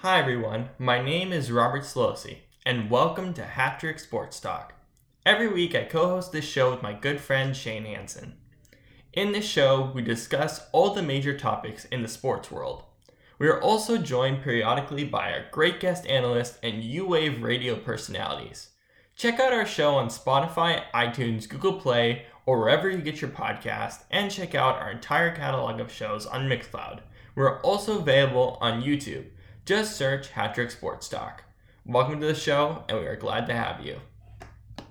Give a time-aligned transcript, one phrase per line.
[0.00, 4.74] Hi everyone, my name is Robert Szolosi, and welcome to Hat Trick Sports Talk.
[5.24, 8.34] Every week I co host this show with my good friend Shane Hansen.
[9.14, 12.84] In this show, we discuss all the major topics in the sports world.
[13.38, 18.72] We are also joined periodically by our great guest analysts and UWave radio personalities.
[19.16, 24.02] Check out our show on Spotify, iTunes, Google Play, or wherever you get your podcast,
[24.10, 27.00] and check out our entire catalog of shows on Mixcloud.
[27.34, 29.24] We're also available on YouTube.
[29.66, 31.42] Just search Hat Trick Sports Talk.
[31.84, 33.96] Welcome to the show, and we are glad to have you.